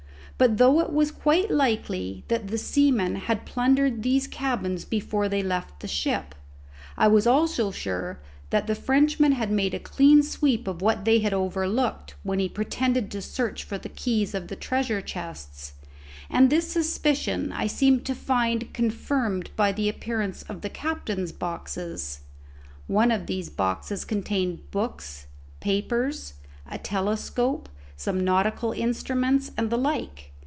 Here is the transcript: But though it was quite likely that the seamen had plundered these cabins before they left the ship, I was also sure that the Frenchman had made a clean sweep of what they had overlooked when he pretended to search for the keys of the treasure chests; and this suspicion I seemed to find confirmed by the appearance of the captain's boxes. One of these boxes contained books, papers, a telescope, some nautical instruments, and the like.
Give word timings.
But 0.37 0.57
though 0.57 0.79
it 0.79 0.91
was 0.91 1.11
quite 1.11 1.51
likely 1.51 2.23
that 2.27 2.47
the 2.47 2.57
seamen 2.57 3.13
had 3.15 3.45
plundered 3.45 4.01
these 4.01 4.25
cabins 4.25 4.85
before 4.85 5.29
they 5.29 5.43
left 5.43 5.81
the 5.81 5.87
ship, 5.87 6.33
I 6.97 7.07
was 7.09 7.27
also 7.27 7.69
sure 7.69 8.19
that 8.49 8.65
the 8.65 8.73
Frenchman 8.73 9.33
had 9.33 9.51
made 9.51 9.75
a 9.75 9.79
clean 9.79 10.23
sweep 10.23 10.67
of 10.67 10.81
what 10.81 11.05
they 11.05 11.19
had 11.19 11.31
overlooked 11.31 12.15
when 12.23 12.39
he 12.39 12.49
pretended 12.49 13.11
to 13.11 13.21
search 13.21 13.63
for 13.63 13.77
the 13.77 13.87
keys 13.89 14.33
of 14.33 14.47
the 14.47 14.55
treasure 14.55 14.99
chests; 14.99 15.73
and 16.27 16.49
this 16.49 16.71
suspicion 16.71 17.51
I 17.51 17.67
seemed 17.67 18.03
to 18.07 18.15
find 18.15 18.73
confirmed 18.73 19.51
by 19.55 19.71
the 19.71 19.89
appearance 19.89 20.41
of 20.49 20.61
the 20.61 20.71
captain's 20.71 21.31
boxes. 21.31 22.21
One 22.87 23.11
of 23.11 23.27
these 23.27 23.51
boxes 23.51 24.05
contained 24.05 24.71
books, 24.71 25.27
papers, 25.59 26.33
a 26.67 26.79
telescope, 26.79 27.69
some 27.95 28.19
nautical 28.25 28.71
instruments, 28.71 29.51
and 29.55 29.69
the 29.69 29.77
like. 29.77 30.29